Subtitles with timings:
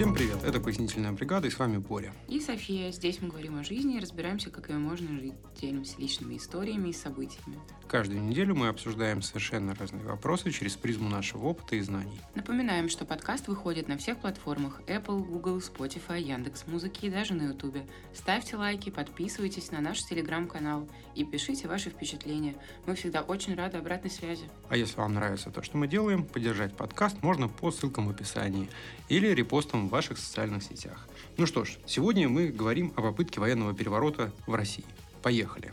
[0.00, 2.14] Всем привет, это «Пояснительная бригада» и с вами Боря.
[2.26, 2.90] И София.
[2.90, 5.34] Здесь мы говорим о жизни и разбираемся, как ее можно жить.
[5.60, 7.58] Делимся личными историями и событиями.
[7.86, 12.18] Каждую неделю мы обсуждаем совершенно разные вопросы через призму нашего опыта и знаний.
[12.34, 17.48] Напоминаем, что подкаст выходит на всех платформах Apple, Google, Spotify, Яндекс Музыки и даже на
[17.48, 17.76] YouTube.
[18.14, 22.54] Ставьте лайки, подписывайтесь на наш телеграм-канал и пишите ваши впечатления.
[22.86, 24.48] Мы всегда очень рады обратной связи.
[24.70, 28.70] А если вам нравится то, что мы делаем, поддержать подкаст можно по ссылкам в описании
[29.10, 31.08] или репостом в ваших социальных сетях.
[31.36, 34.84] Ну что ж, сегодня мы говорим о попытке военного переворота в России.
[35.20, 35.72] Поехали!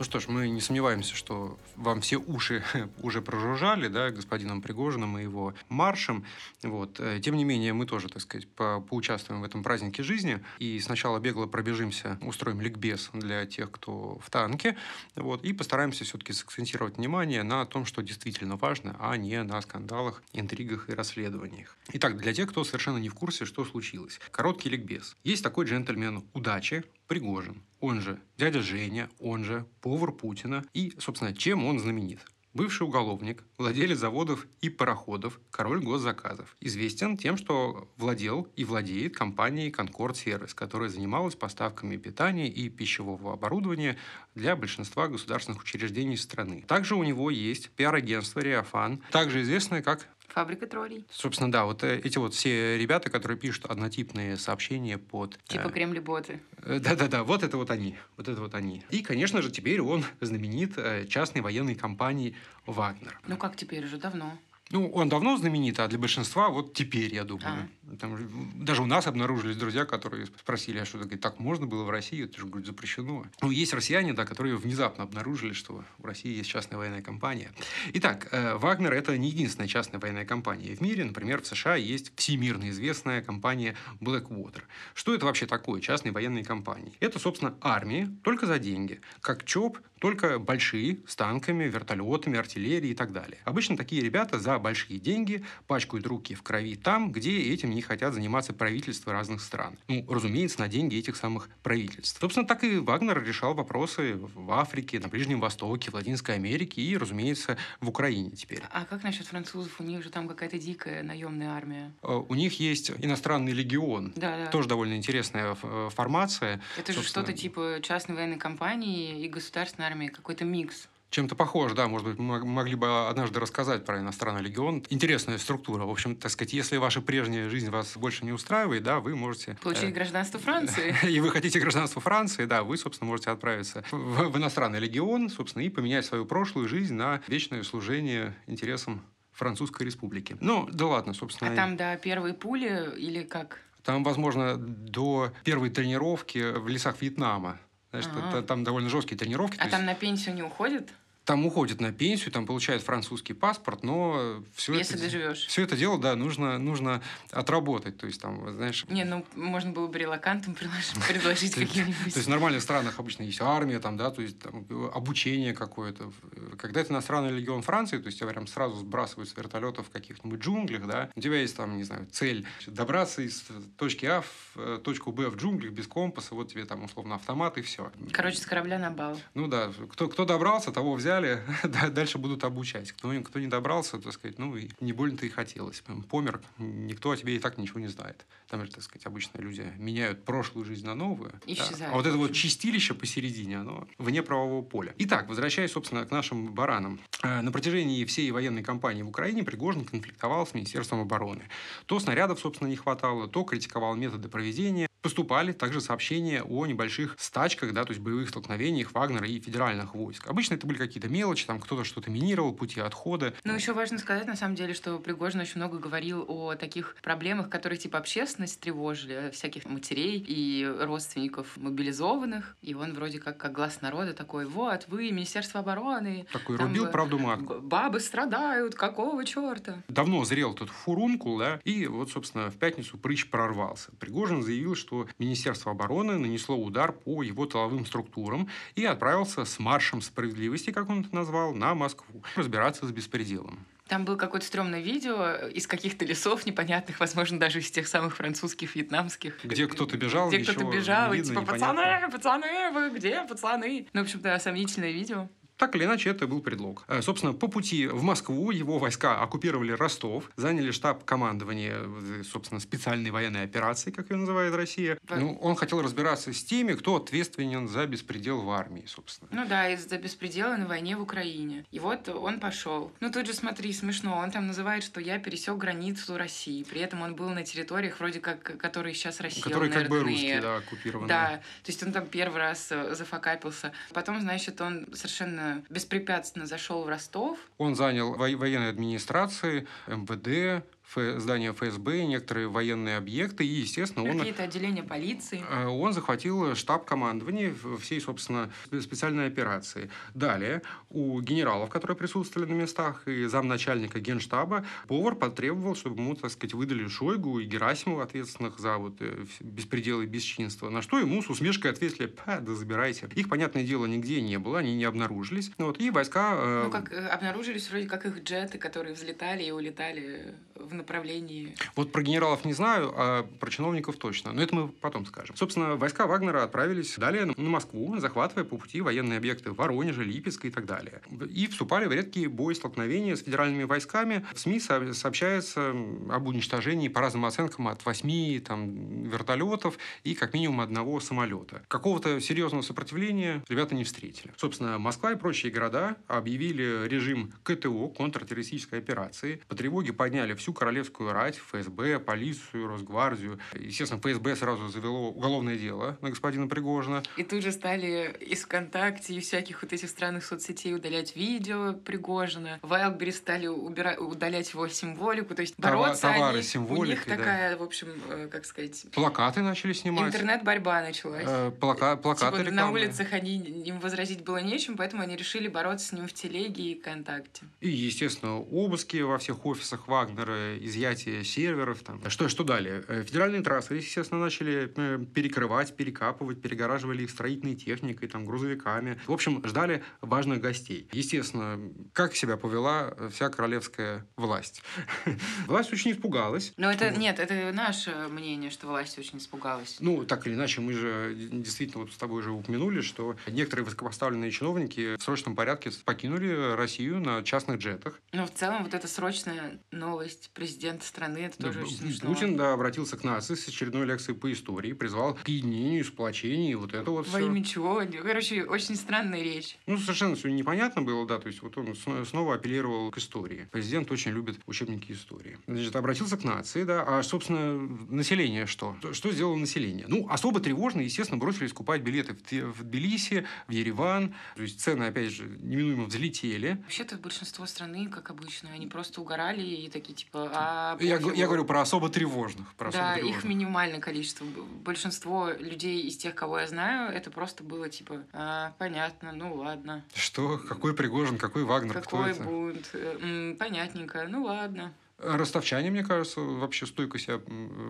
[0.00, 2.64] Ну что ж, мы не сомневаемся, что вам все уши
[3.02, 6.24] уже прожужжали, да, господином Пригожиным и его маршем.
[6.62, 6.98] Вот.
[7.00, 10.42] Э, тем не менее, мы тоже, так сказать, по поучаствуем в этом празднике жизни.
[10.58, 14.78] И сначала бегло пробежимся, устроим ликбез для тех, кто в танке.
[15.16, 15.44] Вот.
[15.44, 20.88] И постараемся все-таки сакцентировать внимание на том, что действительно важно, а не на скандалах, интригах
[20.88, 21.76] и расследованиях.
[21.92, 24.18] Итак, для тех, кто совершенно не в курсе, что случилось.
[24.30, 25.14] Короткий ликбез.
[25.24, 30.64] Есть такой джентльмен удачи, Пригожин, он же дядя Женя, он же повар Путина.
[30.74, 32.20] И, собственно, чем он знаменит?
[32.54, 36.56] Бывший уголовник, владелец заводов и пароходов, король госзаказов.
[36.60, 43.32] Известен тем, что владел и владеет компанией Concord Service, которая занималась поставками питания и пищевого
[43.32, 43.96] оборудования
[44.36, 46.64] для большинства государственных учреждений страны.
[46.68, 51.04] Также у него есть пиар-агентство «Реофан», также известное как Фабрика троллей.
[51.10, 55.38] Собственно, да, вот э, эти вот все ребята, которые пишут однотипные сообщения под...
[55.44, 56.40] Типа э, кремли-боты.
[56.62, 57.96] Э, да-да-да, вот это вот они.
[58.16, 58.84] Вот это вот они.
[58.90, 63.18] И, конечно же, теперь он знаменит э, частной военной компанией «Вагнер».
[63.26, 64.38] Ну как теперь уже давно?
[64.70, 67.68] Ну, он давно знаменит, а для большинства вот теперь, я думаю.
[67.90, 67.96] А.
[67.96, 68.16] Там,
[68.54, 72.24] даже у нас обнаружились друзья, которые спросили, а что говорит, так можно было в России?
[72.24, 73.24] Это же, говорит, запрещено.
[73.42, 77.50] Ну, есть россияне, да, которые внезапно обнаружили, что в России есть частная военная компания.
[77.94, 81.04] Итак, э, Вагнер– это не единственная частная военная компания в мире.
[81.04, 84.62] Например, в США есть всемирно известная компания Blackwater.
[84.94, 86.92] Что это вообще такое, частные военные компании?
[87.00, 89.00] Это, собственно, армии, только за деньги.
[89.20, 93.38] Как ЧОП, только большие, с танками, вертолетами, артиллерией и так далее.
[93.44, 98.14] Обычно такие ребята за большие деньги пачкают руки в крови там, где этим не хотят
[98.14, 99.78] заниматься правительства разных стран.
[99.88, 102.18] Ну, разумеется, на деньги этих самых правительств.
[102.20, 106.96] Собственно, так и Вагнер решал вопросы в Африке, на Ближнем Востоке, в Латинской Америке и,
[106.96, 108.62] разумеется, в Украине теперь.
[108.70, 109.78] А как насчет французов?
[109.80, 111.92] У них же там какая-то дикая наемная армия.
[112.02, 114.12] Э, у них есть иностранный легион.
[114.16, 114.46] Да, да.
[114.46, 116.62] Тоже довольно интересная э, формация.
[116.78, 121.88] Это же что-то типа частной военной компании и государственной армии, какой-то микс чем-то похож, да,
[121.88, 124.84] может быть, мы могли бы однажды рассказать про иностранный легион.
[124.90, 125.84] Интересная структура.
[125.84, 129.56] В общем, так сказать, если ваша прежняя жизнь вас больше не устраивает, да, вы можете...
[129.60, 130.94] Получить э, гражданство Франции.
[131.10, 135.62] И вы хотите гражданство Франции, да, вы, собственно, можете отправиться в, в иностранный легион, собственно,
[135.64, 139.02] и поменять свою прошлую жизнь на вечное служение интересам
[139.32, 140.36] Французской республики.
[140.40, 141.52] Ну, да ладно, собственно.
[141.52, 143.58] А там до первой пули или как?
[143.82, 147.58] Там, возможно, до первой тренировки в лесах Вьетнама.
[147.90, 148.42] Знаешь, ага.
[148.42, 149.56] там довольно жесткие тренировки.
[149.58, 149.86] А там есть...
[149.86, 150.88] на пенсию не уходят?
[151.24, 155.46] Там уходит на пенсию, там получает французский паспорт, но все Если это, доживешь.
[155.46, 157.98] Все это дело, да, нужно, нужно отработать.
[157.98, 158.84] То есть там, знаешь...
[158.88, 160.54] Не, ну, можно было бы релакантам
[161.08, 162.12] предложить какие-нибудь.
[162.12, 166.10] То есть в нормальных странах обычно есть армия, там, да, то есть там, обучение какое-то.
[166.58, 170.40] Когда это иностранный легион Франции, то есть тебя прям сразу сбрасывают с вертолетов в каких-нибудь
[170.40, 173.44] джунглях, да, у тебя есть там, не знаю, цель добраться из
[173.76, 177.58] точки А в э, точку Б в джунглях без компаса, вот тебе там условно автомат
[177.58, 177.92] и все.
[178.12, 179.16] Короче, с корабля на бал.
[179.34, 181.40] Ну да, кто, кто добрался, того взяли взяли,
[181.90, 182.92] дальше будут обучать.
[182.92, 185.82] Кто, кто не добрался, так сказать, ну, и не больно-то и хотелось.
[186.08, 188.26] Помер, никто о тебе и так ничего не знает.
[188.48, 191.32] Там же, так сказать, обычно люди меняют прошлую жизнь на новую.
[191.46, 191.78] Исчезают.
[191.78, 191.90] Да.
[191.92, 194.94] А вот это вот чистилище посередине, оно вне правового поля.
[194.98, 197.00] Итак, возвращаясь, собственно, к нашим баранам.
[197.22, 201.42] Э, на протяжении всей военной кампании в Украине Пригожин конфликтовал с Министерством обороны.
[201.86, 207.72] То снарядов, собственно, не хватало, то критиковал методы проведения поступали также сообщения о небольших стачках,
[207.72, 210.26] да, то есть боевых столкновениях Вагнера и федеральных войск.
[210.28, 213.34] Обычно это были какие-то мелочи, там кто-то что-то минировал, пути отхода.
[213.44, 217.48] Ну, еще важно сказать, на самом деле, что Пригожин очень много говорил о таких проблемах,
[217.48, 222.56] которые типа общественность тревожили, всяких матерей и родственников мобилизованных.
[222.62, 226.26] И он вроде как, как глаз народа такой, вот, вы, Министерство обороны.
[226.32, 227.60] Такой там, рубил правду матку.
[227.60, 229.82] Бабы страдают, какого черта?
[229.88, 233.90] Давно зрел этот фурункул, да, и вот, собственно, в пятницу прыщ прорвался.
[233.98, 239.60] Пригожин заявил, что что Министерство обороны нанесло удар по его тыловым структурам и отправился с
[239.60, 243.64] маршем справедливости, как он это назвал, на Москву разбираться с беспределом.
[243.86, 248.74] Там было какое-то стрёмное видео из каких-то лесов непонятных, возможно, даже из тех самых французских,
[248.74, 249.38] вьетнамских.
[249.44, 253.86] Где кто-то бежал, Где кто-то бежал, видно, и типа, пацаны, пацаны, вы где, пацаны?
[253.92, 255.28] Ну, в общем, да, сомнительное видео.
[255.60, 256.84] Так или иначе, это был предлог.
[256.88, 262.60] Э, собственно, по пути в Москву его войска оккупировали Ростов, заняли штаб командования, э, собственно,
[262.60, 264.98] специальной военной операции, как ее называет Россия.
[265.10, 269.28] Ну, он хотел разбираться с теми, кто ответственен за беспредел в армии, собственно.
[269.34, 271.66] Ну да, из-за беспредела на войне в Украине.
[271.70, 272.90] И вот он пошел.
[273.00, 274.16] Ну тут же смотри, смешно.
[274.16, 276.62] Он там называет, что я пересек границу России.
[276.62, 279.44] При этом он был на территориях, вроде как, которые сейчас Россия.
[279.44, 281.06] Которые как бы русские, да, оккупированы.
[281.06, 281.28] Да,
[281.62, 283.72] то есть он там первый раз э, зафакапился.
[283.92, 287.38] Потом, значит, он совершенно беспрепятственно зашел в Ростов.
[287.58, 290.64] Он занял военной администрации, МВД,
[290.94, 294.18] здания ФСБ, некоторые военные объекты, и, естественно, он...
[294.18, 295.42] Какие-то отделения полиции.
[295.48, 298.50] Э, он захватил штаб командования всей, собственно,
[298.80, 299.90] специальной операции.
[300.14, 306.30] Далее, у генералов, которые присутствовали на местах, и замначальника генштаба, повар потребовал, чтобы ему, так
[306.30, 310.68] сказать, выдали Шойгу и Герасимова, ответственных за вот э, беспредел и бесчинство.
[310.70, 313.08] На что ему с усмешкой ответили, па, да забирайте.
[313.14, 315.52] Их, понятное дело, нигде не было, они не обнаружились.
[315.58, 316.34] Вот, и войска...
[316.36, 316.62] Э...
[316.64, 321.54] Ну, как обнаружились вроде как их джеты, которые взлетали и улетали в направлении?
[321.76, 324.32] Вот про генералов не знаю, а про чиновников точно.
[324.32, 325.36] Но это мы потом скажем.
[325.36, 330.48] Собственно, войска Вагнера отправились далее на Москву, захватывая по пути военные объекты в Воронеже, Липецке
[330.48, 331.02] и так далее.
[331.30, 334.24] И вступали в редкие бои столкновения с федеральными войсками.
[334.34, 335.70] В СМИ сообщается
[336.10, 341.62] об уничтожении по разным оценкам от 8 там, вертолетов и как минимум одного самолета.
[341.68, 344.32] Какого-то серьезного сопротивления ребята не встретили.
[344.36, 349.42] Собственно, Москва и прочие города объявили режим КТО, контртеррористической операции.
[349.48, 353.40] По тревоге подняли всю королевскую рать, ФСБ, полицию, Росгвардию.
[353.58, 357.02] Естественно, ФСБ сразу завело уголовное дело на господина Пригожина.
[357.16, 362.60] И тут же стали из ВКонтакте и всяких вот этих странных соцсетей удалять видео Пригожина.
[362.62, 363.96] В Wildberries стали убира...
[363.98, 366.42] удалять его символику, то есть бороться Товары, они...
[366.44, 367.16] символики, У них да.
[367.16, 368.86] такая, в общем, э, как сказать...
[368.92, 370.14] Плакаты начали снимать.
[370.14, 371.24] Интернет-борьба началась.
[371.26, 371.96] Э, плака...
[371.96, 376.06] Плакаты типа, На улицах они, им возразить было нечем, поэтому они решили бороться с ним
[376.06, 377.42] в телеге и ВКонтакте.
[377.60, 381.80] И, естественно, обыски во всех офисах Вагнера, изъятие серверов.
[381.82, 382.00] Там.
[382.10, 382.84] Что, что далее?
[382.88, 389.00] Э, федеральные трассы, естественно, начали э, перекрывать, перекапывать, перегораживали их строительной техникой, там, грузовиками.
[389.06, 390.88] В общем, ждали важных гостей.
[390.92, 391.60] Естественно,
[391.92, 394.62] как себя повела вся королевская власть?
[395.46, 396.52] Власть очень испугалась.
[396.56, 399.76] Но это, нет, это наше мнение, что власть очень испугалась.
[399.80, 404.30] Ну, так или иначе, мы же действительно вот с тобой уже упомянули, что некоторые высокопоставленные
[404.30, 408.00] чиновники в срочном порядке покинули Россию на частных джетах.
[408.12, 412.08] Но в целом вот эта срочная новость президента страны, это тоже очень смешно.
[412.08, 416.72] Путин, да, обратился к нации с очередной лекцией по истории, призвал к единению, сплочению, вот
[416.72, 417.26] это вот Во все.
[417.26, 417.82] имя чего?
[418.02, 419.58] Короче, очень странная речь.
[419.66, 421.76] Ну, совершенно все непонятно было, да, то есть вот он
[422.06, 423.48] снова апеллировал к истории.
[423.52, 425.36] Президент очень любит учебники истории.
[425.46, 427.58] Значит, обратился к нации, да, а, собственно,
[427.90, 428.76] население что?
[428.92, 429.84] Что сделало население?
[429.88, 435.12] Ну, особо тревожно, естественно, бросились скупать билеты в Тбилиси, в Ереван, то есть цены, опять
[435.12, 436.58] же, неминуемо взлетели.
[436.62, 441.44] Вообще-то большинство страны, как обычно, они просто угорали и такие, типа, а я, я говорю
[441.44, 442.54] про особо тревожных.
[442.54, 443.24] Про да, особо тревожных.
[443.24, 444.24] их минимальное количество.
[444.64, 449.84] Большинство людей из тех, кого я знаю, это просто было типа, а, понятно, ну ладно.
[449.94, 450.38] Что?
[450.38, 451.74] Какой Пригожин, какой Вагнер?
[451.74, 452.22] Какой кто это?
[452.22, 452.70] бунт?
[452.74, 454.72] М-м, понятненько, ну ладно.
[455.02, 457.18] Ростовчане, мне кажется, вообще стойко себя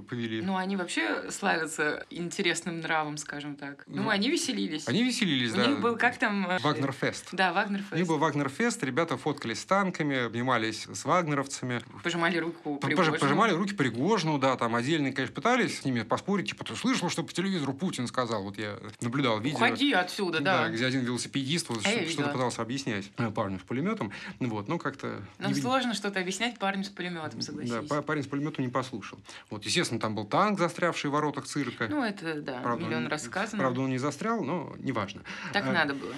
[0.08, 0.40] повели.
[0.42, 3.84] Ну, они вообще славятся интересным нравом, скажем так.
[3.86, 4.88] Ну, ну они веселились.
[4.88, 5.64] Они веселились, У да.
[5.64, 6.48] У них был как там...
[6.48, 7.28] Э, Вагнерфест.
[7.32, 7.92] Да, Вагнерфест.
[7.92, 11.80] У них был Вагнерфест, ребята фоткались с танками, обнимались с вагнеровцами.
[12.02, 13.18] Пожимали руку Пригожину.
[13.18, 17.22] Пожимали руки Пригожину, да, там отдельные, конечно, пытались с ними поспорить, типа, ты слышал, что
[17.22, 18.42] по телевизору Путин сказал?
[18.42, 19.56] Вот я наблюдал видео.
[19.56, 20.62] Уходи отсюда, да.
[20.62, 24.12] Да, где один велосипедист вот, а что-то пытался объяснять парню с пулеметом.
[24.40, 25.22] Вот, ну как-то...
[25.38, 27.88] Нам сложно что-то объяснять парню с пулеметом, согласись.
[27.88, 29.18] Да, парень с пулеметом не послушал.
[29.50, 31.88] Вот, естественно, там был танк, застрявший в воротах цирка.
[31.88, 33.62] Ну, это, да, правда, миллион раз сказано.
[33.62, 35.22] Правда, он не застрял, но неважно.
[35.52, 36.14] Так а, надо было.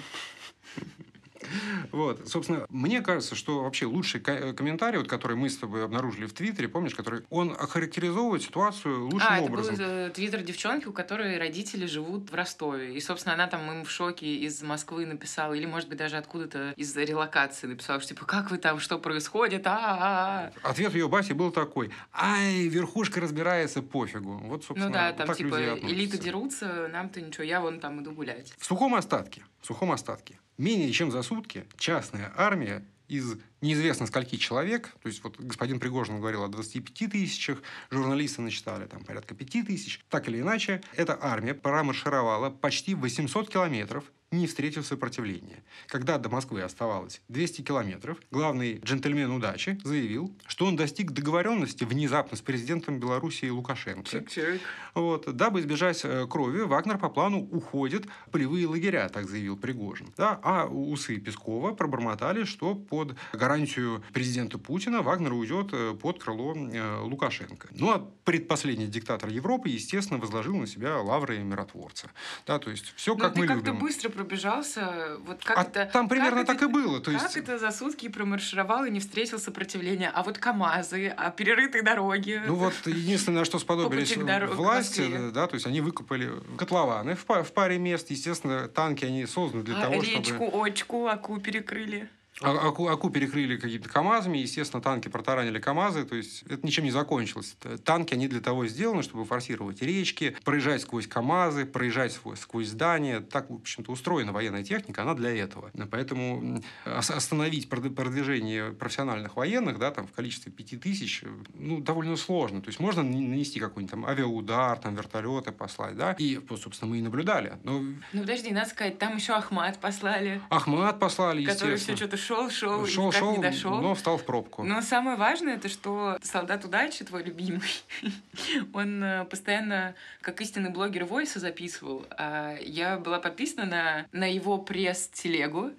[1.91, 6.33] Вот, собственно, мне кажется, что вообще лучший комментарий, вот, который мы с тобой обнаружили в
[6.33, 9.75] Твиттере, помнишь, который он охарактеризовывает ситуацию лучшим а, образом.
[9.75, 12.95] это был э, твиттер девчонки, у которой родители живут в Ростове.
[12.95, 16.73] И, собственно, она там им в шоке из Москвы написала, или, может быть, даже откуда-то
[16.75, 20.69] из релокации написала, что, типа, как вы там, что происходит, а, -а, -а.
[20.69, 24.39] Ответ ее Баси был такой, ай, верхушка разбирается, пофигу.
[24.43, 28.11] Вот, собственно, Ну да, там, так типа, элиты дерутся, нам-то ничего, я вон там иду
[28.11, 28.53] гулять.
[28.57, 30.39] В сухом остатке, в сухом остатке.
[30.57, 36.19] Менее чем за сутки частная армия из неизвестно скольки человек, то есть вот господин Пригожин
[36.19, 40.01] говорил о 25 тысячах, журналисты насчитали там порядка 5 тысяч.
[40.09, 44.03] Так или иначе, эта армия промаршировала почти 800 километров
[44.33, 45.63] не встретив сопротивления.
[45.87, 52.35] Когда до Москвы оставалось 200 километров, главный джентльмен удачи заявил, что он достиг договоренности внезапно
[52.35, 54.09] с президентом Белоруссии Лукашенко.
[54.09, 54.59] Чик-чик.
[54.95, 60.13] Вот, дабы избежать э, крови, Вагнер по плану уходит в полевые лагеря, так заявил Пригожин.
[60.17, 60.39] Да?
[60.43, 63.15] А усы Пескова пробормотали, что под
[63.53, 67.67] гарантию президента Путина Вагнер уйдет э, под крыло э, Лукашенко.
[67.71, 72.09] Ну а предпоследний диктатор Европы, естественно, возложил на себя лавры миротворца.
[72.47, 73.79] Да, то есть все Но как мы как-то любим.
[73.79, 75.17] быстро пробежался.
[75.25, 76.99] Вот как А это, там примерно как так и это- было.
[76.99, 80.09] То как есть это за сутки промаршировал и не встретил сопротивления?
[80.13, 82.41] А вот КАМАЗы, а перерытые дороги.
[82.47, 85.31] Ну вот единственное, на что сподобились власти, Москве.
[85.31, 88.09] да, то есть они выкопали котлованы в, в паре мест.
[88.09, 90.67] Естественно, танки они созданы для а того, речку, чтобы...
[90.67, 92.09] очку, Аку перекрыли.
[92.43, 97.55] Аку, Аку перекрыли какими-то КАМАЗами, естественно, танки протаранили КАМАЗы, то есть это ничем не закончилось.
[97.85, 103.19] Танки, они для того сделаны, чтобы форсировать речки, проезжать сквозь КАМАЗы, проезжать сквозь, здания.
[103.21, 105.71] Так, в общем-то, устроена военная техника, она для этого.
[105.91, 112.15] Поэтому остановить прод- продвижение профессиональных военных, да, там, в количестве пяти тысяч, э, ну, довольно
[112.17, 112.61] сложно.
[112.61, 117.01] То есть можно нанести какой-нибудь там авиаудар, там, вертолеты послать, да, и, собственно, мы и
[117.01, 117.53] наблюдали.
[117.63, 117.79] Но
[118.13, 121.77] Ну подожди, надо сказать, там еще Ахмат послали, Ахмат послали, который естественно.
[121.97, 123.81] все что-то шел, шел, и Шел, никак шел, не дошел.
[123.81, 124.63] но встал в пробку.
[124.63, 127.61] Но самое важное, это что солдат удачи, твой любимый,
[128.73, 132.05] он э, постоянно, как истинный блогер Войса, записывал.
[132.11, 135.71] А я была подписана на, на его пресс-телегу,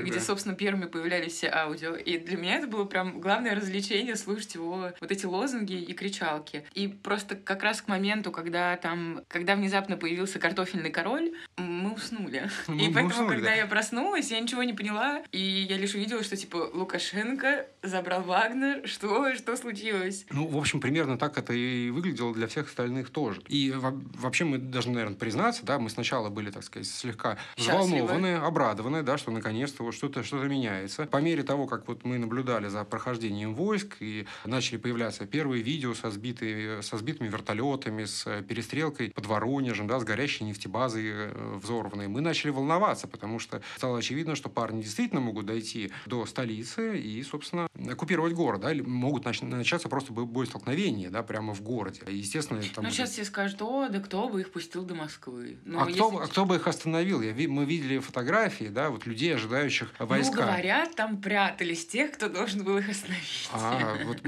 [0.00, 0.20] где, да.
[0.20, 1.94] собственно, первыми появлялись все аудио.
[1.96, 6.64] И для меня это было прям главное развлечение слушать его вот эти лозунги и кричалки.
[6.74, 12.48] И просто как раз к моменту, когда там, когда внезапно появился картофельный король, мы уснули.
[12.66, 13.54] Мы- и мы поэтому, уснули, когда да.
[13.54, 15.22] я проснулась, я ничего не поняла.
[15.32, 18.86] И я лишь увидела, что, типа, Лукашенко забрал Вагнер.
[18.86, 19.34] Что?
[19.34, 20.26] Что случилось?
[20.30, 23.42] Ну, в общем, примерно так это и выглядело для всех остальных тоже.
[23.48, 28.36] И во- вообще мы должны, наверное, признаться, да, мы сначала были, так сказать, слегка взволнованы,
[28.36, 31.06] обрадованы, да, что наконец-то вот что-то что меняется.
[31.06, 35.94] По мере того, как вот мы наблюдали за прохождением войск и начали появляться первые видео
[35.94, 42.08] со, сбитыми, со сбитыми вертолетами, с перестрелкой под Воронежем, да, с горящей нефтебазой э, взорванной,
[42.08, 47.22] мы начали волноваться, потому что стало очевидно, что парни действительно могут дойти до столицы и,
[47.22, 52.00] собственно, оккупировать город, да, могут нач- начаться просто бо- боестолкновения, да, прямо в городе.
[52.08, 55.58] Естественно, там Ну, сейчас все скажут, о, да кто бы их пустил до Москвы?
[55.64, 57.20] Ну, а, кто, если- а кто бы их остановил?
[57.22, 60.42] Я, мы видели фотографии, да, вот людей, ожидающих Ну, войска.
[60.42, 63.48] говорят, там прятались тех, кто должен был их остановить.
[63.52, 64.20] А, вот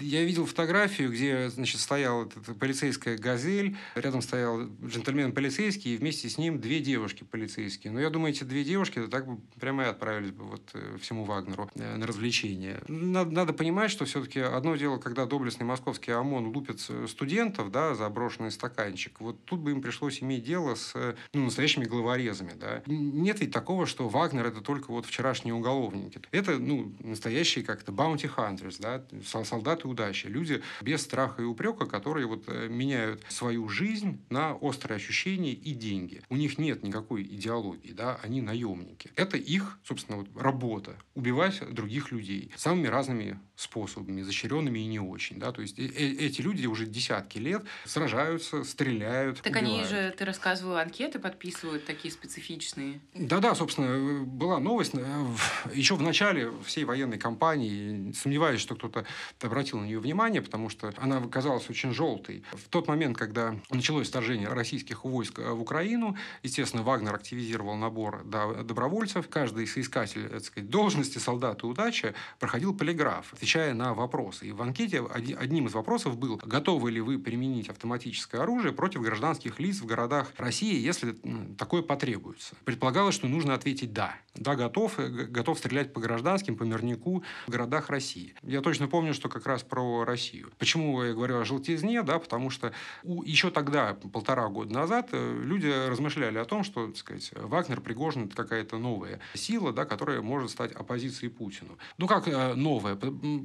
[0.00, 2.24] я видел фотографию, где, значит, стояла
[2.58, 7.92] полицейская «Газель», рядом стоял джентльмен полицейский, и вместе с ним две девушки полицейские.
[7.92, 11.24] Но я думаю, эти две девушки так бы прямо и отправились бы вот э, всему
[11.24, 12.82] Вагнеру э, на развлечение.
[12.88, 17.94] Надо, надо понимать, что все-таки одно дело, когда доблестный московский ОМОН лупит э, студентов, да,
[17.94, 19.20] за брошенный стаканчик.
[19.20, 22.82] Вот тут бы им пришлось иметь дело с э, ну, настоящими головорезами, да.
[22.86, 26.20] Нет ведь такого, что Вагнер это только вот вчерашние уголовники.
[26.30, 31.86] Это, ну, настоящие как-то bounty hunters, да, сол- солдаты удачи, люди без страха и упрека,
[31.86, 36.22] которые вот меняют свою жизнь на острые ощущения и деньги.
[36.28, 39.10] У них нет никакой идеологии, да, они наемники.
[39.16, 40.79] Это их, собственно, вот работа
[41.14, 46.16] убивать других людей самыми разными способами, изощренными и не очень, да, то есть э- э-
[46.26, 49.90] эти люди уже десятки лет сражаются, стреляют, Так они убивают.
[49.90, 53.00] же, ты рассказывал, анкеты подписывают такие специфичные.
[53.14, 55.26] Да-да, собственно, была новость э,
[55.74, 58.12] еще в начале всей военной кампании.
[58.12, 59.04] Сомневаюсь, что кто-то
[59.42, 62.42] обратил на нее внимание, потому что она казалась очень желтой.
[62.52, 68.24] В тот момент, когда началось вторжение российских войск э, в Украину, естественно, Вагнер активизировал набор
[68.24, 69.28] добровольцев.
[69.28, 74.46] Каждый соискатель, так сказать, должности солдата удачи проходил полиграф, отвечая на вопросы.
[74.46, 79.58] И в анкете одним из вопросов был, готовы ли вы применить автоматическое оружие против гражданских
[79.58, 82.54] лиц в городах России, если м, такое потребуется.
[82.64, 84.14] Предполагалось, что нужно ответить «да».
[84.36, 88.34] Да, готов, э, готов стрелять по гражданским, по мирнику в городах России.
[88.44, 90.52] Я точно помню, что как раз про Россию.
[90.58, 92.02] Почему я говорю о желтизне?
[92.04, 96.86] Да, потому что у- еще тогда, полтора года назад, э, люди размышляли о том, что,
[96.86, 101.76] так сказать, Вагнер, Пригожин– это какая-то новая сила, да, которая может стать оппозицией Путину.
[101.98, 102.96] Ну, как э, новая?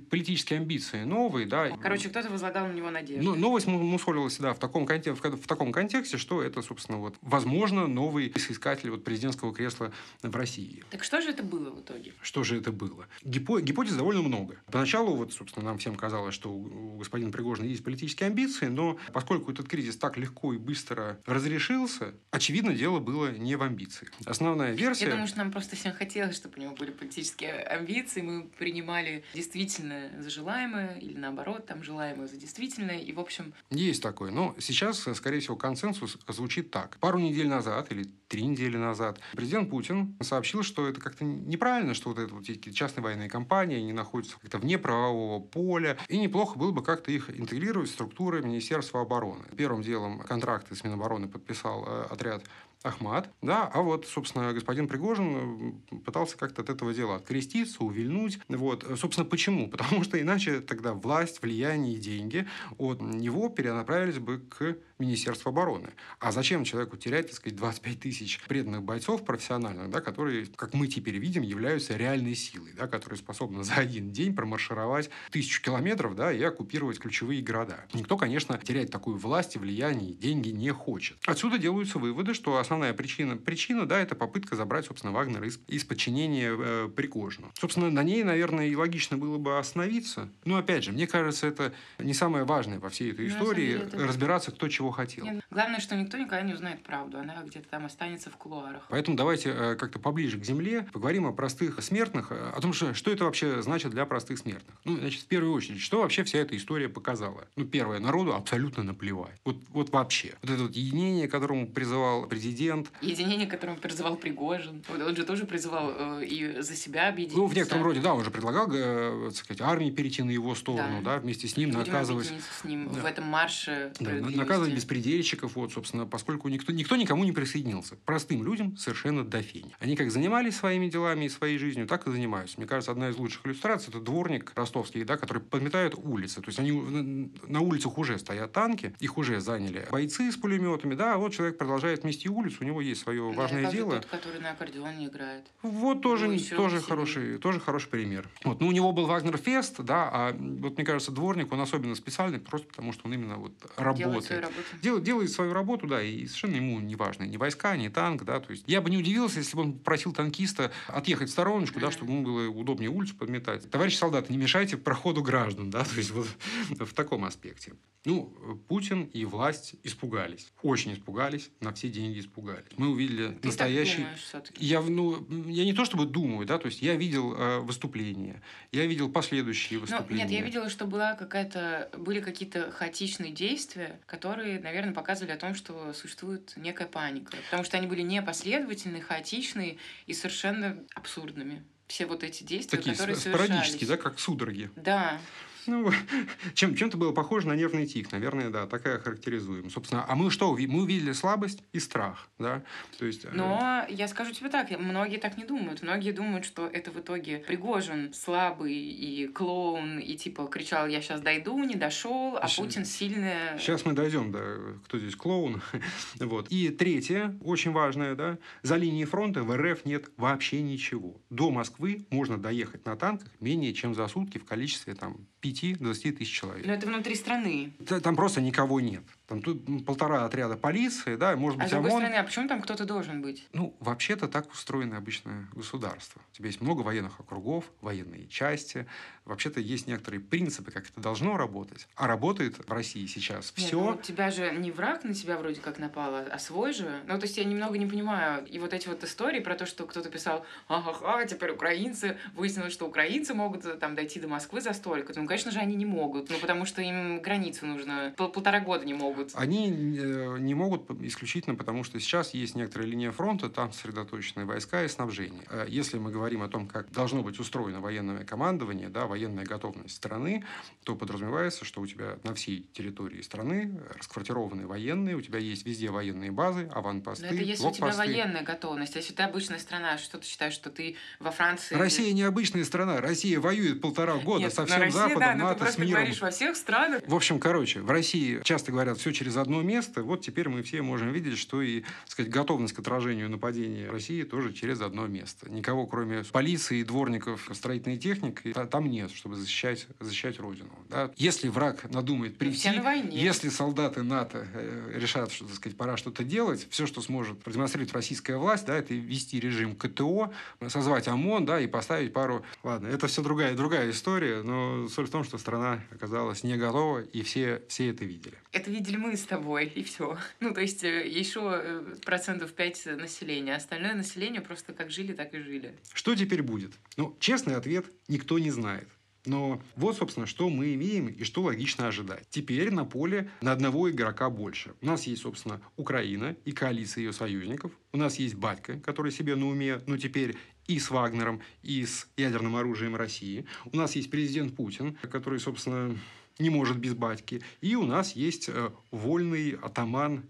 [0.09, 1.69] Политические амбиции новые, да.
[1.81, 3.23] Короче, кто-то возлагал на него надежды.
[3.23, 6.97] Ну, новость му- мусолилась, да, в таком, конте- в, в таком контексте, что это, собственно,
[6.97, 10.83] вот, возможно, новый соискатель вот, президентского кресла в России.
[10.89, 12.13] Так что же это было в итоге?
[12.21, 13.07] Что же это было?
[13.23, 13.61] Гипо...
[13.61, 14.57] Гипотез довольно много.
[14.71, 19.51] Поначалу, вот, собственно, нам всем казалось, что у господина Пригожина есть политические амбиции, но поскольку
[19.51, 24.09] этот кризис так легко и быстро разрешился, очевидно, дело было не в амбиции.
[24.25, 25.05] Основная версия...
[25.05, 29.23] Я думаю, что нам просто всем хотелось, чтобы у него были политические амбиции, мы принимали
[29.33, 29.85] действительно
[30.20, 33.54] за желаемое или наоборот, там желаемое за действительное, и в общем...
[33.70, 36.98] Есть такое, но сейчас, скорее всего, консенсус звучит так.
[37.00, 42.10] Пару недель назад или три недели назад президент Путин сообщил, что это как-то неправильно, что
[42.10, 46.58] вот, это, вот эти частные военные компании, они находятся как-то вне правового поля, и неплохо
[46.58, 49.44] было бы как-то их интегрировать в структуры Министерства обороны.
[49.56, 52.44] Первым делом контракты с Минобороны подписал э, отряд
[52.86, 58.39] Ахмат, да, а вот, собственно, господин Пригожин э, пытался как-то от этого дела откреститься, увильнуть.
[58.48, 58.86] Вот.
[58.98, 59.70] Собственно, почему?
[59.75, 65.89] Потому что иначе тогда власть, влияние и деньги от него перенаправились бы к Министерству обороны.
[66.20, 70.88] А зачем человеку терять, так сказать, 25 тысяч преданных бойцов профессиональных, да, которые, как мы
[70.88, 76.32] теперь видим, являются реальной силой, да, которые способны за один день промаршировать тысячу километров да,
[76.32, 77.86] и оккупировать ключевые города.
[77.94, 81.18] Никто, конечно, терять такую власть и влияние, деньги не хочет.
[81.25, 85.86] Отсюда делаются выводы, что основная причина, причина да, это попытка забрать, собственно, Вагнера из, из
[85.86, 87.51] подчинения э, Пригожину.
[87.58, 90.27] Собственно, на ней, наверное, и логично было бы остановиться.
[90.44, 94.05] Но, опять же, мне кажется, это не самое важное во всей этой истории, это...
[94.05, 95.24] разбираться, кто чего хотел.
[95.24, 97.17] Нет, главное, что никто никогда не узнает правду.
[97.17, 98.84] Она где-то там останется в кулуарах.
[98.89, 102.94] Поэтому давайте э, как-то поближе к земле поговорим о простых смертных, э, о том, что,
[102.94, 104.75] что это вообще значит для простых смертных.
[104.84, 107.48] Ну, значит, в первую очередь, что вообще вся эта история показала?
[107.55, 109.39] Ну, первое, народу абсолютно наплевать.
[109.46, 110.36] Вот, вот вообще.
[110.41, 112.54] Вот это вот единение, к которому призывал президент.
[113.01, 114.83] Единение, к которому призывал Пригожин.
[114.89, 117.38] Он же тоже призывал э, и за себя объединиться.
[117.38, 120.55] Ну, в некотором роде, да, он же предлагал, э, так сказать, армии перейти на его
[120.55, 122.31] сторону, да, да вместе с ним Будем наказывать.
[122.62, 123.01] с ним да.
[123.01, 123.91] в этом марше.
[124.00, 127.95] Да, наказывать беспредельщиков, вот, собственно, поскольку никто, никто никому не присоединился.
[128.05, 129.75] Простым людям совершенно до фени.
[129.79, 132.57] Они как занимались своими делами и своей жизнью, так и занимаются.
[132.57, 136.41] Мне кажется, одна из лучших иллюстраций– это дворник ростовский, да, который подметает улицы.
[136.41, 141.15] То есть, они на улицах уже стоят танки, их уже заняли бойцы с пулеметами, да,
[141.15, 143.93] а вот человек продолжает мести улицу, у него есть свое да, важное дело.
[143.93, 145.45] Тот, который на аккордеоне играет.
[145.61, 148.29] Вот тоже, тоже, хороший, тоже хороший пример.
[148.43, 148.61] Вот.
[148.61, 152.39] Ну, у него был Вагнер Фест, да, а вот мне кажется, дворник, он особенно специальный,
[152.39, 154.05] просто потому что он именно вот работает.
[154.07, 154.63] Делает свою работу.
[154.81, 158.39] Дел, делает свою работу, да, и совершенно ему не важно, ни войска, ни танк, да,
[158.39, 161.91] то есть я бы не удивился, если бы он просил танкиста отъехать в стороночку, да,
[161.91, 163.69] чтобы ему было удобнее улицу подметать.
[163.69, 166.27] Товарищ солдат, не мешайте проходу граждан, да, то есть вот
[166.69, 167.73] в таком аспекте.
[168.05, 168.25] Ну,
[168.67, 170.51] Путин и власть испугались.
[170.61, 172.35] Очень испугались, на все деньги испугались.
[172.78, 173.98] Мы увидели Ты настоящий...
[173.98, 178.41] думаешь, я, ну, я не то чтобы думаю, да, то есть я видел э, выступления,
[178.71, 180.24] я видел последующие выступления.
[180.24, 185.38] Ну, нет, я видела, что была какая-то, были какие-то хаотичные действия, которые, наверное, показывали о
[185.38, 187.38] том, что существует некая паника.
[187.45, 193.15] Потому что они были непоследовательные, хаотичные и совершенно абсурдными все вот эти действия, Такие которые
[193.15, 194.69] спорадические, да, как судороги.
[194.76, 195.19] Да.
[195.67, 195.91] Ну,
[196.54, 199.69] чем, чем-то было похоже на нервный тик, наверное, да, такая характеризуем.
[199.69, 202.63] Собственно, а мы что, мы увидели слабость и страх, да?
[202.97, 205.82] То есть, э, Но я скажу тебе так, многие так не думают.
[205.82, 211.21] Многие думают, что это в итоге Пригожин слабый и клоун, и типа кричал, я сейчас
[211.21, 213.58] дойду, не дошел, а сейчас, Путин сильный.
[213.58, 214.41] Сейчас мы дойдем, да,
[214.86, 215.62] кто здесь клоун.
[216.19, 216.47] вот.
[216.49, 221.21] И третье, очень важное, да, за линией фронта в РФ нет вообще ничего.
[221.30, 226.32] До Москвы можно доехать на танках менее чем за сутки в количестве там 5-20 тысяч
[226.32, 226.65] человек.
[226.65, 227.74] Но это внутри страны.
[228.04, 229.04] Там просто никого нет.
[229.27, 232.01] Там тут полтора отряда полиции, да, может быть, а с другой ОМОН.
[232.01, 233.47] стороны, а почему там кто-то должен быть?
[233.53, 236.21] Ну, вообще-то так устроено обычное государство.
[236.31, 238.85] У тебя есть много военных округов, военные части.
[239.25, 241.88] Вообще-то есть некоторые принципы, как это должно работать.
[241.95, 243.83] А работает в России сейчас все.
[243.83, 247.01] Ну, тебя же не враг на тебя вроде как напал, а свой же.
[247.07, 248.45] Ну, то есть я немного не понимаю.
[248.45, 252.85] И вот эти вот истории про то, что кто-то писал, ага, теперь украинцы, выяснилось, что
[252.85, 255.13] украинцы могут э, там дойти до Москвы за столько.
[255.15, 256.29] Ну, конечно же, они не могут.
[256.29, 258.13] Ну, потому что им границу нужно.
[258.17, 259.14] Пол полтора года не могут.
[259.34, 264.84] Они э, не могут исключительно потому, что сейчас есть некоторая линия фронта, там сосредоточены войска
[264.84, 265.43] и снабжение.
[265.49, 269.95] Э, если мы говорим о том, как должно быть устроено военное командование, да, военная готовность
[269.95, 270.43] страны,
[270.84, 275.89] то подразумевается, что у тебя на всей территории страны расквартированы военные, у тебя есть везде
[275.89, 278.95] военные базы, аванпосты, Но это если у тебя военная готовность.
[278.95, 281.75] А если ты обычная страна, что ты считаешь, что ты во Франции...
[281.75, 283.01] Россия не обычная страна.
[283.01, 286.01] Россия воюет полтора года Нет, со всем Россия, Западом, да, НАТО, ты просто с миром.
[286.01, 287.01] говоришь во всех странах.
[287.06, 290.82] В общем, короче, в России часто говорят, все через одно место, вот теперь мы все
[290.82, 295.48] можем видеть, что и, сказать, готовность к отражению нападения России тоже через одно место.
[295.48, 300.72] Никого, кроме полиции, дворников, строительной техники, там нет, чтобы защищать, защищать Родину.
[300.89, 301.12] Да?
[301.18, 302.72] Если враг надумает прийти,
[303.12, 307.94] если солдаты НАТО э, решат, что, так сказать, пора что-то делать, все, что сможет продемонстрировать
[307.94, 310.34] российская власть, да, это ввести режим КТО,
[310.68, 312.44] созвать ОМОН, да, и поставить пару...
[312.63, 317.02] Ладно, это все другая, другая история, но соль в том, что страна оказалась не готова,
[317.02, 318.39] и все, все это видели.
[318.52, 320.17] Это видели мы с тобой, и все.
[320.39, 323.55] Ну, то есть, э, еще э, процентов 5 населения.
[323.55, 325.75] Остальное население просто как жили, так и жили.
[325.93, 326.73] Что теперь будет?
[326.97, 328.88] Ну, честный ответ никто не знает.
[329.25, 332.27] Но вот, собственно, что мы имеем и что логично ожидать.
[332.29, 334.73] Теперь на поле на одного игрока больше.
[334.81, 337.71] У нас есть, собственно, Украина и коалиция ее союзников.
[337.91, 342.08] У нас есть Батька, который себе на уме, но теперь и с Вагнером, и с
[342.17, 343.45] ядерным оружием России.
[343.71, 345.95] У нас есть президент Путин, который, собственно,
[346.39, 347.41] не может без батьки.
[347.62, 350.26] И у нас есть э, вольный атаман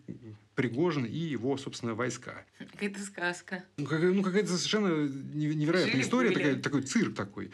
[0.56, 2.46] Пригожин и его, собственно, войска.
[2.58, 3.64] Какая-то сказка.
[3.78, 7.52] Ну, ну какая-то совершенно невероятная Жили, история, такая, такой цирк такой.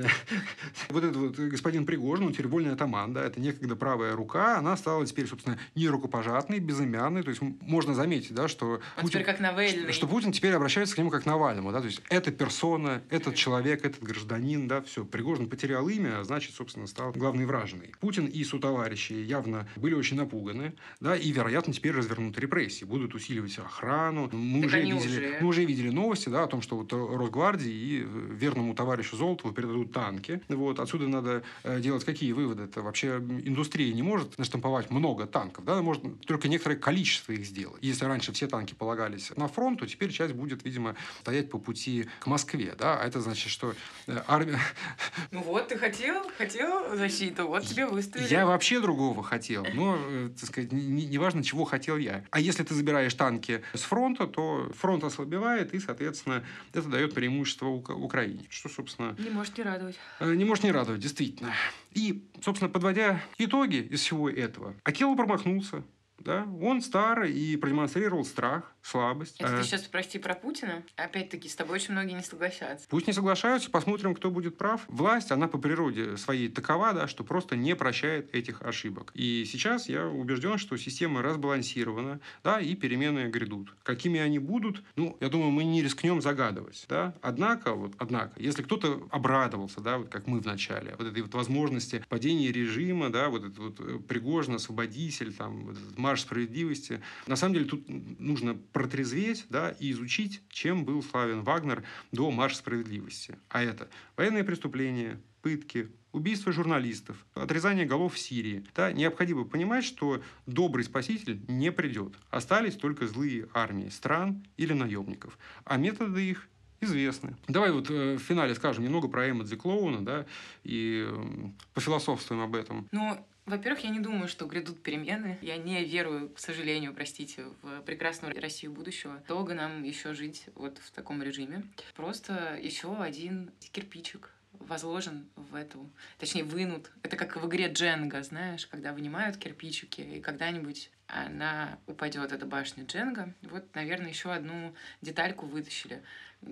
[0.88, 4.76] Вот этот вот господин Пригожин, он теперь вольный атаман, да, это некогда правая рука, она
[4.76, 8.80] стала теперь, собственно, не рукопожатной, безымянной, то есть можно заметить, да, что...
[8.96, 9.92] Он Путин, как Навальный.
[9.92, 13.34] Что, Путин теперь обращается к нему как к Навальному, да, то есть это персона, этот
[13.34, 15.04] человек, этот гражданин, да, все.
[15.04, 17.92] Пригожин потерял имя, а значит, собственно, стал главный вражиной.
[18.00, 23.58] Путин и сотоварищи явно были очень напуганы, да, и, вероятно, теперь развернут репрессии, будут усиливать
[23.58, 24.28] охрану.
[24.32, 25.38] Мы, уже видели, уже...
[25.40, 29.81] мы уже видели новости, да, о том, что вот Росгвардии и верному товарищу Золотову передадут
[29.84, 30.40] танки.
[30.48, 32.64] Вот, отсюда надо э, делать какие выводы?
[32.64, 37.78] Это вообще индустрия не может наштамповать много танков, да, может только некоторое количество их сделать.
[37.82, 42.08] Если раньше все танки полагались на фронт, то теперь часть будет, видимо, стоять по пути
[42.20, 43.74] к Москве, да, а это значит, что
[44.06, 44.58] э, армия...
[45.30, 48.28] Ну вот, ты хотел, хотел защиту, вот тебе выставили.
[48.28, 52.24] Я вообще другого хотел, но, э, так сказать, неважно, не чего хотел я.
[52.30, 57.66] А если ты забираешь танки с фронта, то фронт ослабевает, и, соответственно, это дает преимущество
[57.66, 58.46] Украине.
[58.48, 59.14] Что, собственно...
[59.18, 59.98] Не может не радовать.
[60.20, 61.52] Э, не может не радовать, действительно.
[61.92, 65.84] И, собственно, подводя итоги из всего этого, Акела промахнулся.
[66.18, 66.46] Да?
[66.60, 69.36] Он старый и продемонстрировал страх, слабость.
[69.40, 69.64] Это ты э.
[69.64, 70.82] сейчас спроси про Путина?
[70.96, 72.86] Опять-таки, с тобой очень многие не согласятся.
[72.88, 74.82] Пусть не соглашаются, посмотрим, кто будет прав.
[74.88, 79.12] Власть, она по природе своей такова, да, что просто не прощает этих ошибок.
[79.14, 83.74] И сейчас я убежден, что система разбалансирована, да, и перемены грядут.
[83.82, 87.14] Какими они будут, ну, я думаю, мы не рискнем загадывать, да.
[87.22, 91.34] Однако, вот, однако, если кто-то обрадовался, да, вот как мы в начале, вот этой вот
[91.34, 97.36] возможности падения режима, да, вот этот вот э, Пригожин, освободитель, там, вот марш справедливости, на
[97.36, 103.38] самом деле тут нужно протрезветь да, и изучить, чем был славен Вагнер до марша справедливости.
[103.48, 108.64] А это военные преступления, пытки, убийство журналистов, отрезание голов в Сирии.
[108.74, 112.14] Да, необходимо понимать, что добрый спаситель не придет.
[112.30, 115.38] Остались только злые армии стран или наемников.
[115.64, 116.48] А методы их
[116.80, 117.36] известны.
[117.48, 120.26] Давай вот э, в финале скажем немного про Эммодзи Клоуна, да,
[120.64, 122.88] и э, пофилософствуем об этом.
[122.90, 125.38] Ну, во-первых, я не думаю, что грядут перемены.
[125.42, 129.22] Я не верую, к сожалению, простите, в прекрасную Россию будущего.
[129.28, 131.64] Долго нам еще жить вот в таком режиме.
[131.94, 136.90] Просто еще один кирпичик возложен в эту, точнее, вынут.
[137.02, 142.84] Это как в игре Дженга, знаешь, когда вынимают кирпичики, и когда-нибудь она упадет, эта башня
[142.84, 143.34] Дженга.
[143.42, 146.02] Вот, наверное, еще одну детальку вытащили.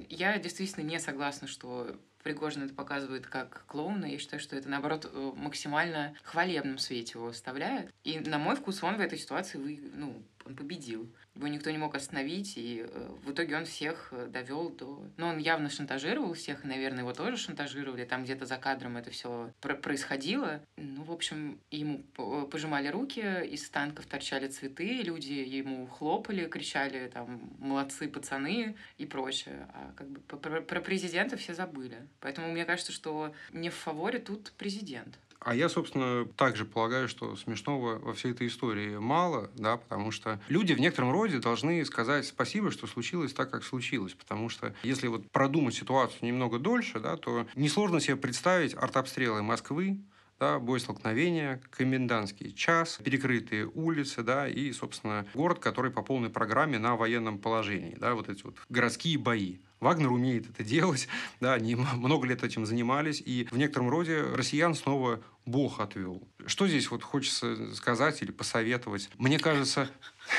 [0.08, 4.04] Я действительно не согласна, что Пригожин это показывает как клоуна.
[4.04, 7.92] Я считаю, что это, наоборот, э, максимально хвалебном свете его оставляет.
[8.04, 11.08] И, на мой вкус, он в этой ситуации вы, ну, он победил.
[11.34, 15.04] Его никто не мог остановить, и э, в итоге он всех э, довел до...
[15.16, 18.04] Ну, он явно шантажировал всех, и, наверное, его тоже шантажировали.
[18.04, 20.60] Там где-то за кадром это все пр происходило.
[20.76, 22.02] Ну, в общем, ему
[22.50, 29.68] пожимали руки, из танков торчали цветы, люди ему хлопали, кричали там «молодцы, пацаны» и прочее.
[29.72, 32.06] А как бы про президента все забыли.
[32.20, 35.18] Поэтому мне кажется, что не в фаворе тут президент.
[35.40, 40.38] А я, собственно, также полагаю, что смешного во всей этой истории мало, да, потому что
[40.48, 44.12] люди в некотором роде должны сказать спасибо, что случилось так, как случилось.
[44.12, 49.98] Потому что если вот продумать ситуацию немного дольше, да, то несложно себе представить артобстрелы Москвы,
[50.38, 56.96] да, боестолкновения, комендантский час, перекрытые улицы, да, и, собственно, город, который по полной программе на
[56.96, 59.58] военном положении, да, вот эти вот городские бои.
[59.80, 61.08] Вагнер умеет это делать,
[61.40, 66.22] да, они много лет этим занимались, и в некотором роде россиян снова Бог отвел.
[66.46, 69.10] Что здесь вот хочется сказать или посоветовать?
[69.18, 69.90] Мне кажется,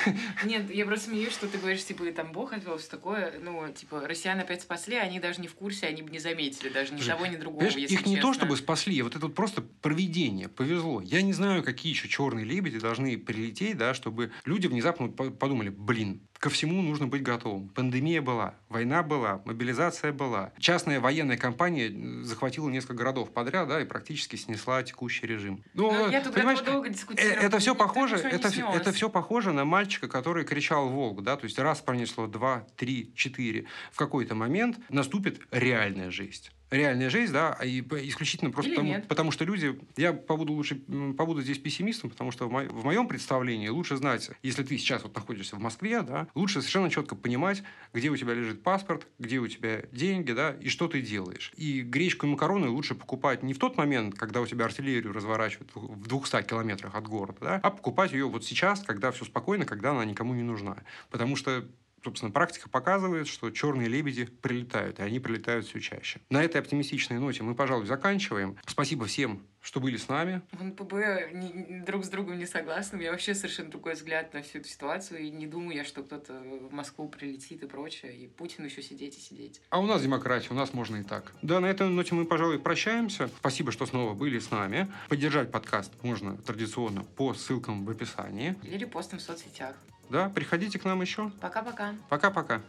[0.43, 3.33] Нет, я просто смеюсь, что ты говоришь, типа, и там Бог отвел, все такое.
[3.41, 6.93] Ну, типа, россиян опять спасли, они даже не в курсе, они бы не заметили даже
[6.93, 8.21] ни того, ни другого, если Их не честно.
[8.29, 11.01] то чтобы спасли, а вот это вот просто проведение, повезло.
[11.01, 15.69] Я не знаю, какие еще черные лебеди должны прилететь, да, чтобы люди внезапно по- подумали,
[15.69, 17.69] блин, ко всему нужно быть готовым.
[17.69, 20.53] Пандемия была, война была, мобилизация была.
[20.57, 25.63] Частная военная компания э, захватила несколько городов подряд, да, и практически снесла текущий режим.
[25.75, 27.39] Ну, я тут понимаешь, долго Э, дискутировала.
[27.41, 31.45] Это все похоже, не это, это все похоже на мальчика, который кричал «Волк», да, то
[31.45, 33.65] есть раз пронесло, два, три, четыре.
[33.91, 36.51] В какой-то момент наступит реальная жесть.
[36.71, 39.07] Реальная жесть, да, и п- исключительно просто Или потому, нет.
[39.09, 39.77] потому что люди...
[39.97, 40.75] Я побуду лучше
[41.17, 45.03] побуду здесь пессимистом, потому что в, мо- в моем представлении лучше знать, если ты сейчас
[45.03, 47.61] вот находишься в Москве, да, лучше совершенно четко понимать,
[47.93, 51.51] где у тебя лежит паспорт, где у тебя деньги, да, и что ты делаешь.
[51.57, 55.71] И гречку и макароны лучше покупать не в тот момент, когда у тебя артиллерию разворачивают
[55.75, 59.91] в 200 километрах от города, да, а покупать ее вот сейчас, когда все спокойно, когда
[59.91, 60.77] она никому не нужна.
[61.09, 61.65] Потому что
[62.03, 66.19] Собственно, практика показывает, что черные лебеди прилетают, и они прилетают все чаще.
[66.29, 68.57] На этой оптимистичной ноте мы, пожалуй, заканчиваем.
[68.65, 70.41] Спасибо всем, что были с нами.
[70.51, 72.97] В НПБ не- друг с другом не согласны.
[72.97, 75.21] У меня вообще совершенно другой взгляд на всю эту ситуацию.
[75.21, 78.15] И не думаю я, что кто-то в Москву прилетит и прочее.
[78.15, 79.61] И Путину еще сидеть и сидеть.
[79.69, 81.31] А у нас демократия, у нас можно и так.
[81.41, 83.29] Да, на этой ноте мы, пожалуй, прощаемся.
[83.37, 84.91] Спасибо, что снова были с нами.
[85.09, 88.55] Поддержать подкаст можно традиционно по ссылкам в описании.
[88.63, 89.75] Или репостом в соцсетях.
[90.09, 91.31] Да, приходите к нам еще.
[91.39, 91.95] Пока-пока.
[92.09, 92.61] Пока-пока.